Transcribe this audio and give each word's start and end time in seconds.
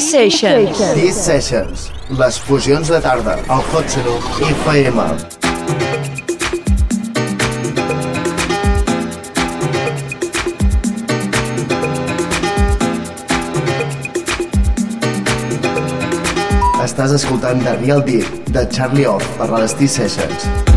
Sessions. 0.00 0.78
Sessions. 1.12 1.92
Les 2.18 2.38
fusions 2.40 2.88
de 2.88 3.00
tarda 3.04 3.34
al 3.52 3.62
Hot 3.74 3.88
Seno 3.92 4.14
FM. 4.48 5.04
Estàs 16.84 17.12
escoltant 17.18 17.60
The 17.66 17.76
Real 17.82 18.00
Deep 18.06 18.48
de 18.54 18.64
Charlie 18.72 19.04
Off 19.10 19.28
per 19.36 19.50
les 19.58 19.76
T-Sessions. 19.76 20.73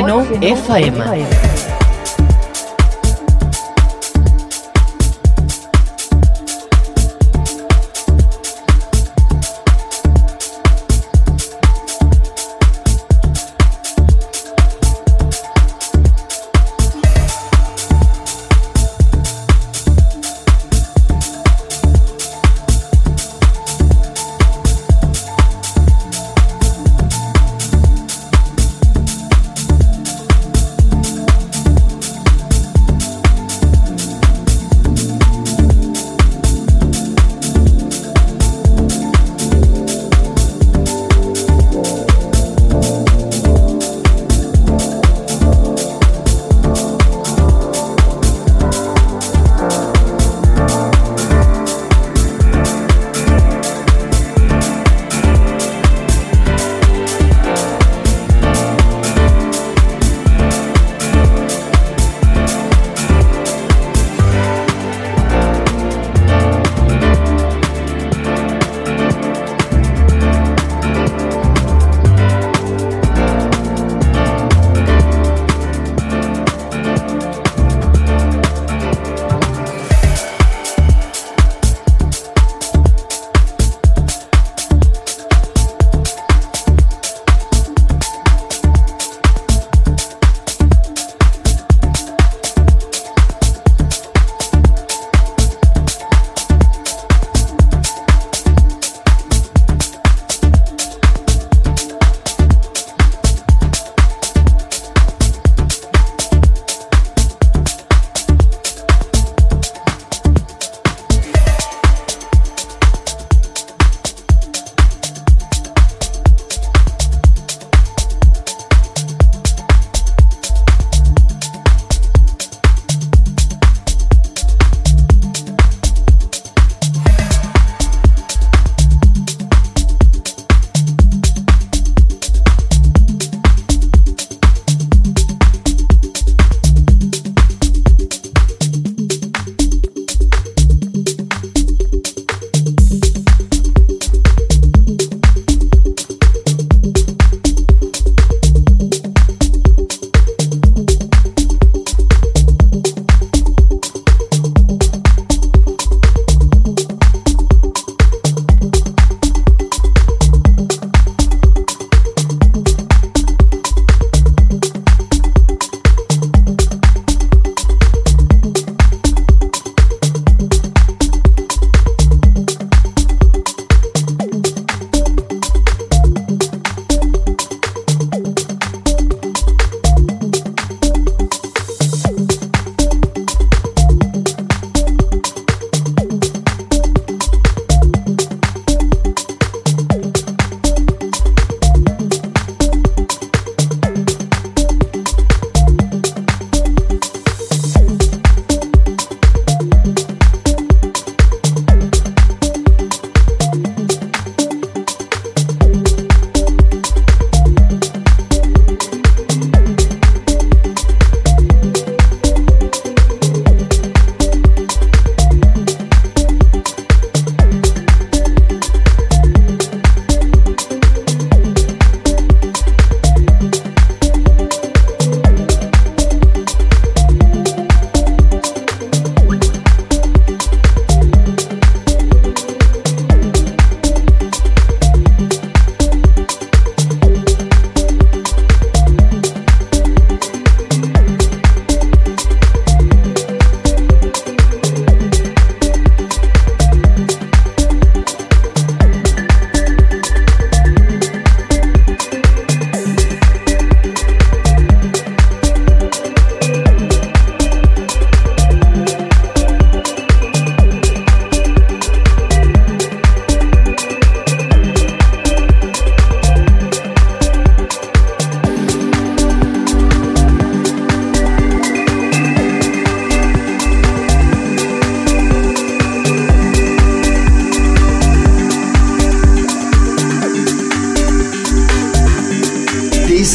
Hot 0.00 0.26
Seno 0.26 0.40
FM. 0.40 1.45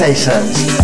Sessions. 0.01 0.80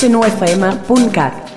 hotsenofm.cat 0.00 1.49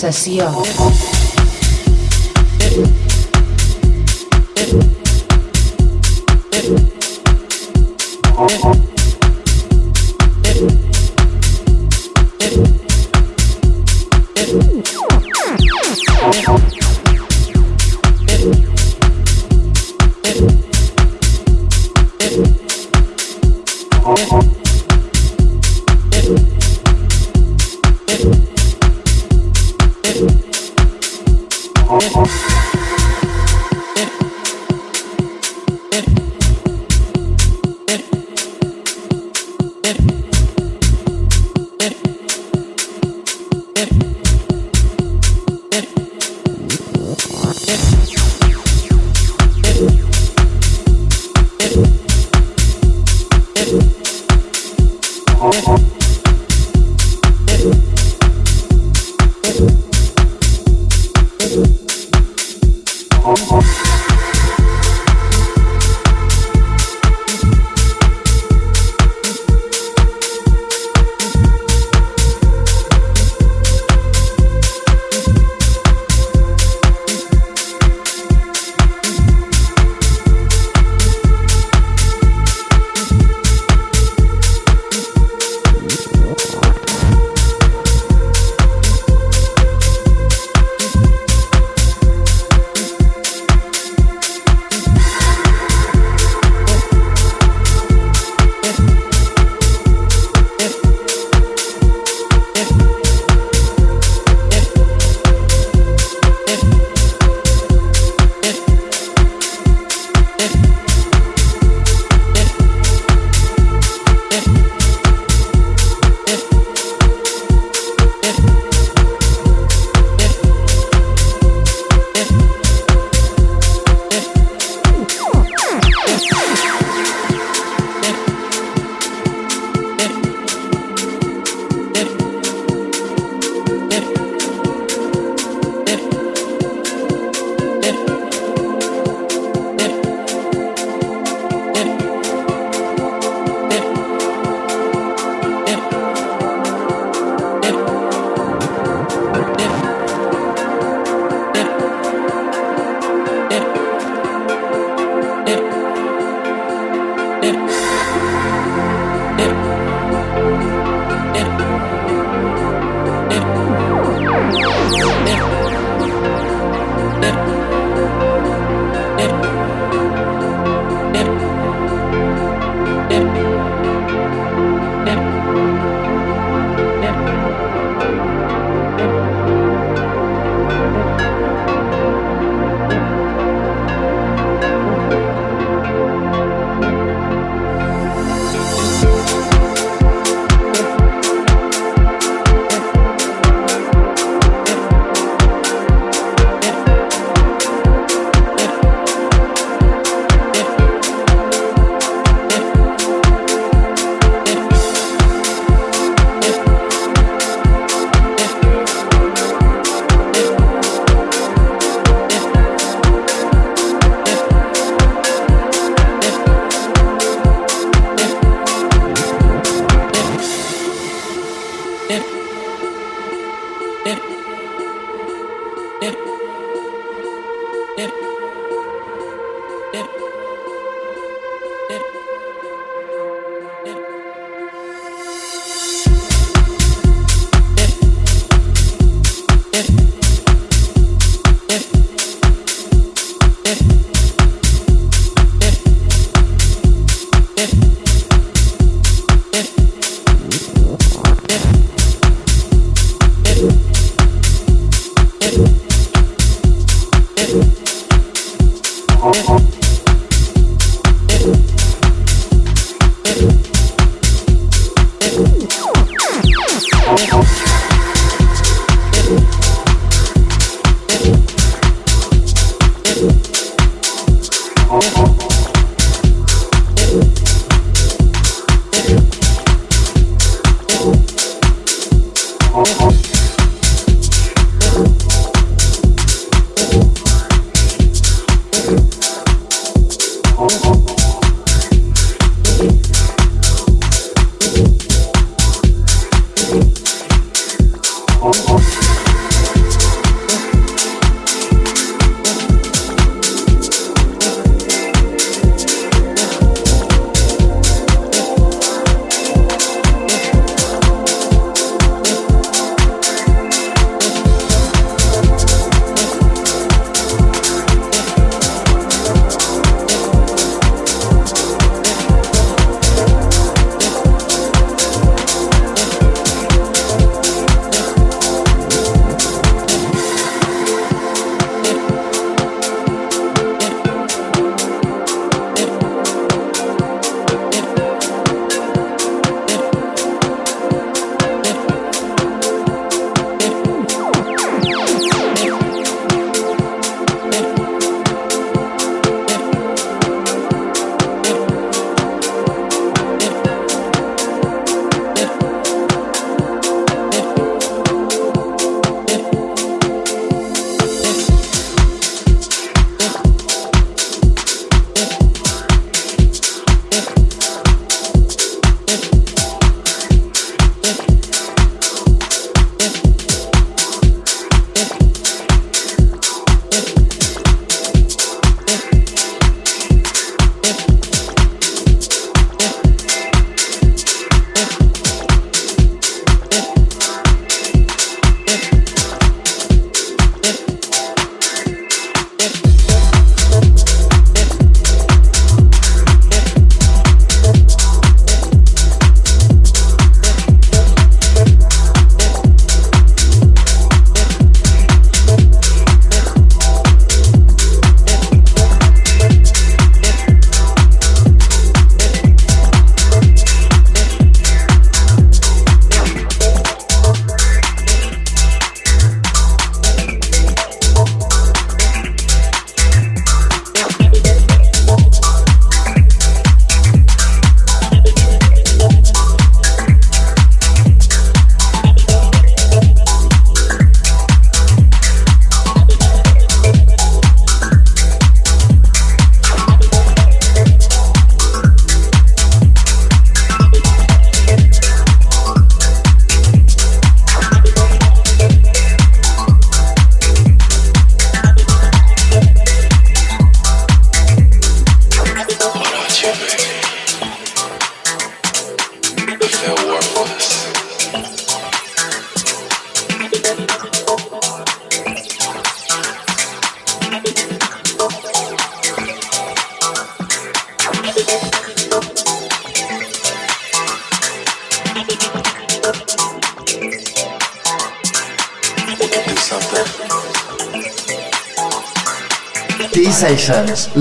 sensación. 0.00 1.09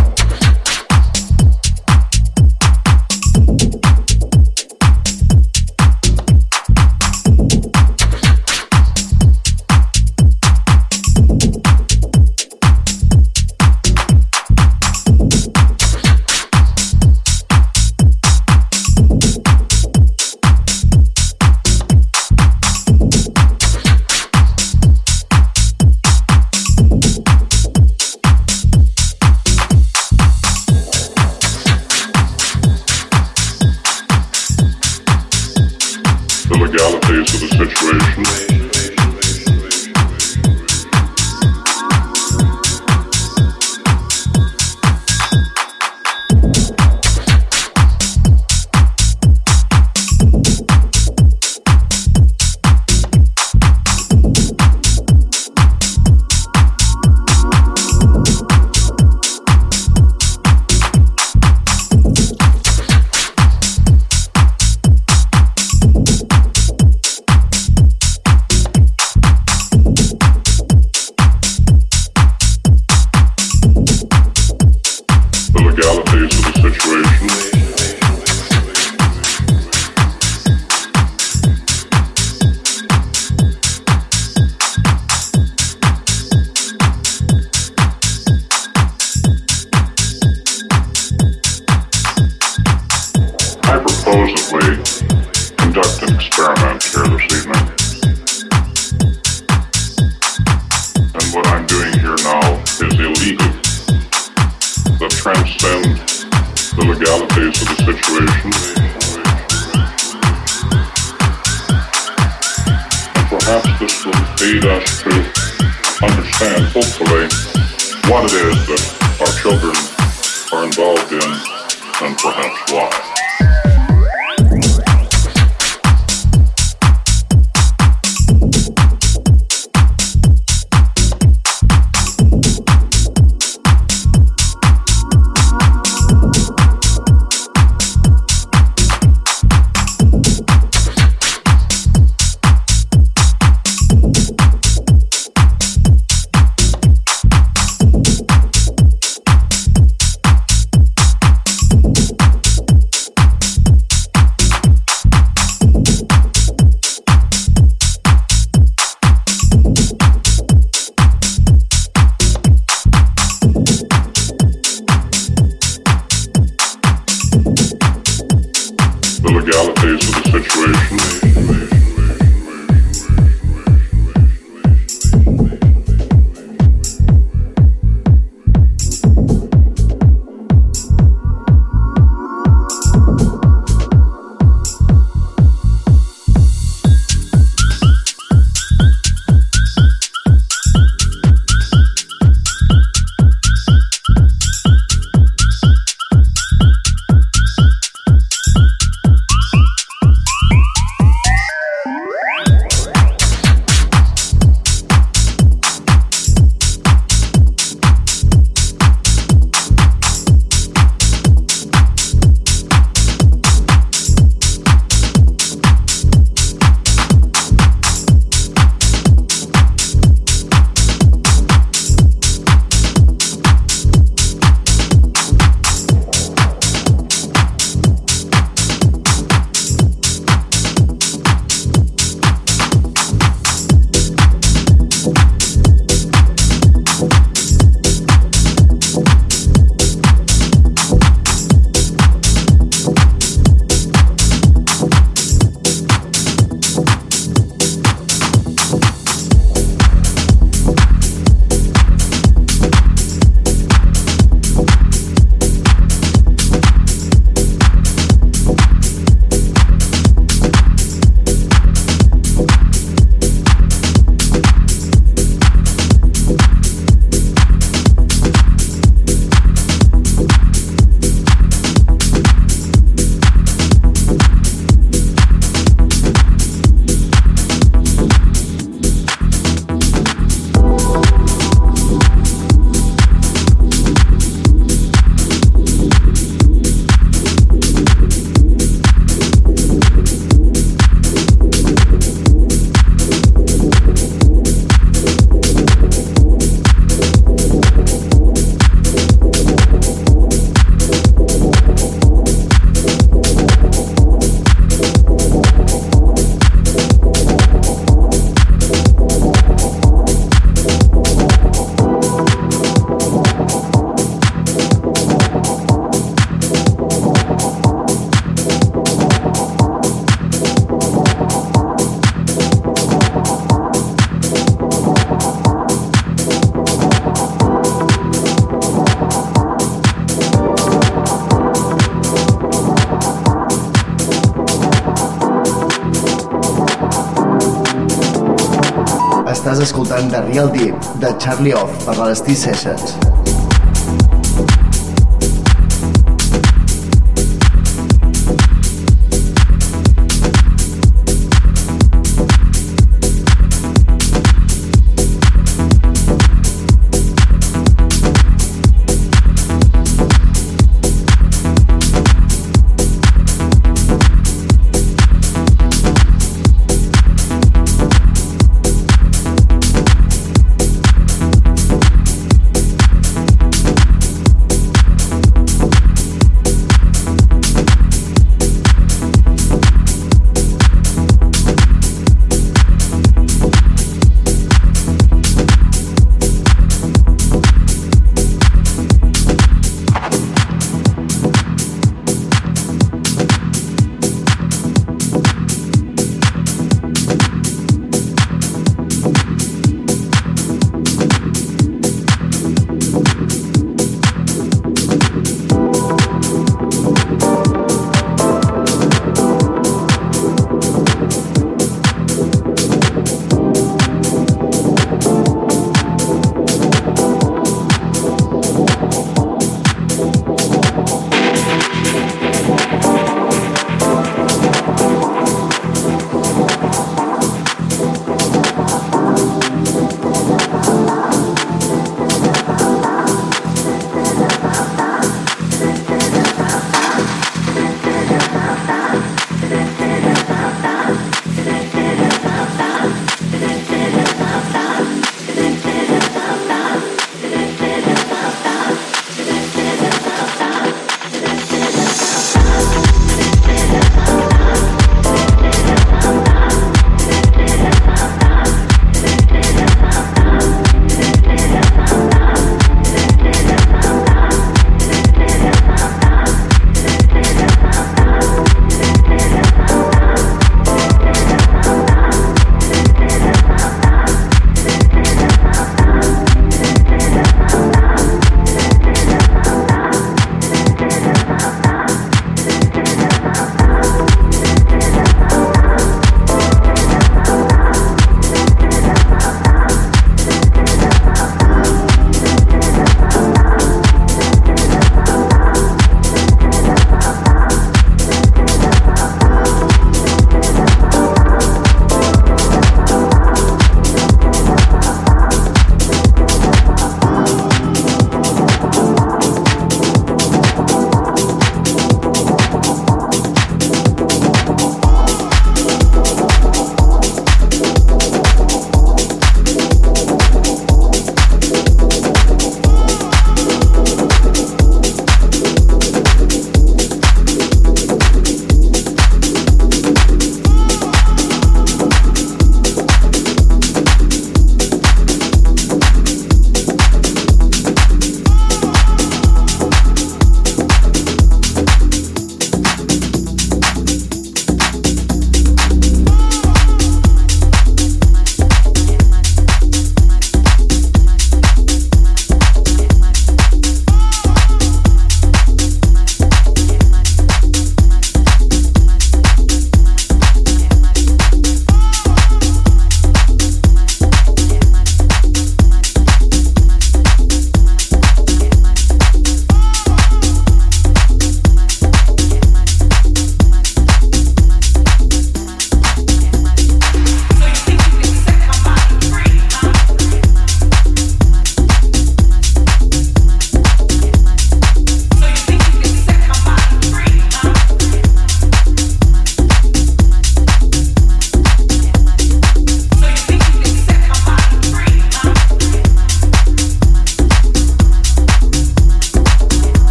Escoltant 339.93 340.11
The 340.11 340.32
Real 340.32 340.49
Deep 340.49 340.74
de 341.01 341.18
Charlie 341.18 341.55
Off 341.55 341.84
per 341.84 341.97
les 342.07 342.22
T-Sessions. 342.22 343.11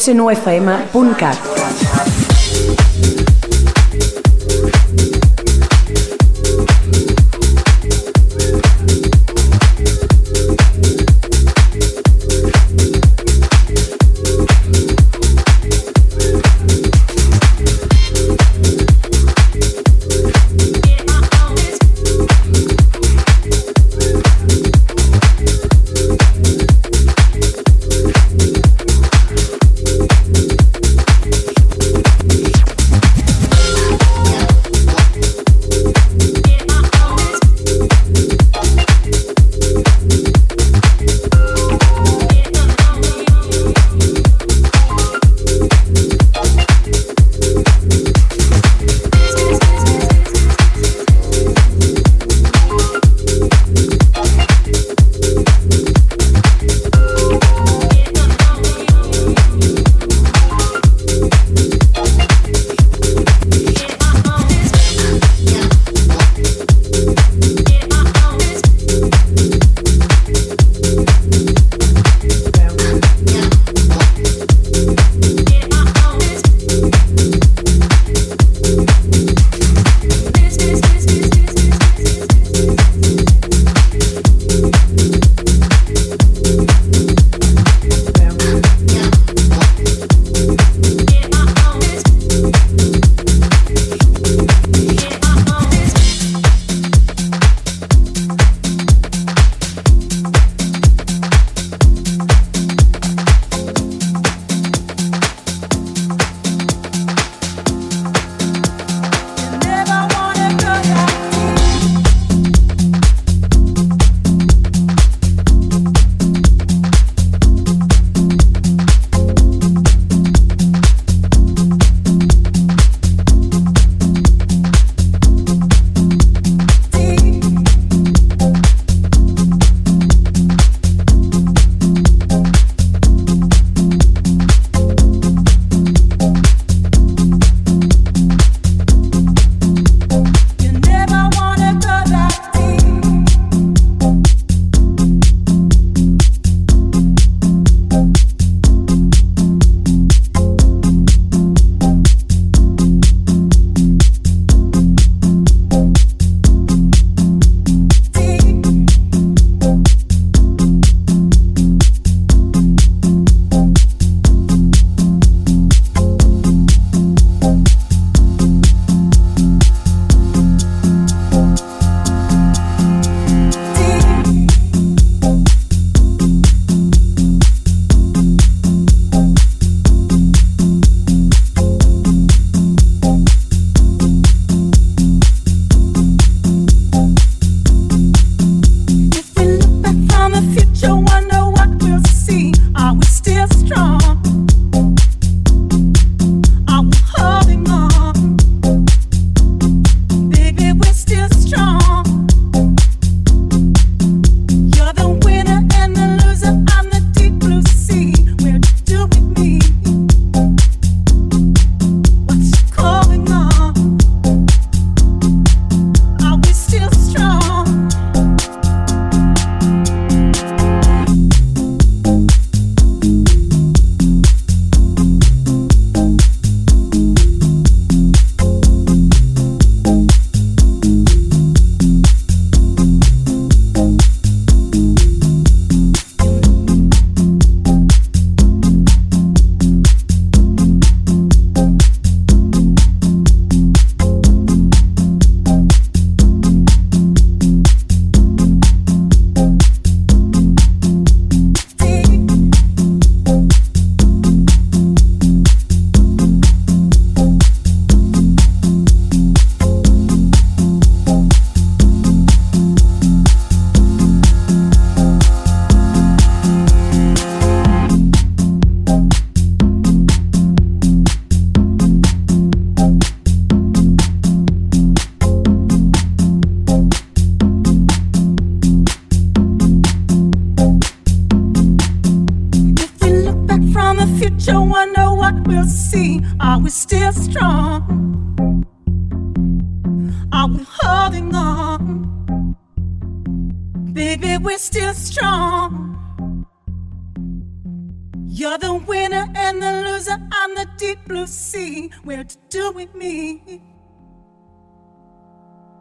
ocenofm.cat 0.00 1.49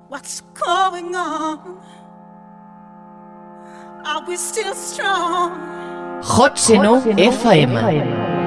What's 0.08 0.42
going 0.42 1.16
on? 1.16 1.80
Are 4.06 4.26
we 4.28 4.38
still 4.38 4.74
strong? 4.74 5.52
Hot 6.24 6.56
Seno 6.56 7.02
FM. 7.14 8.39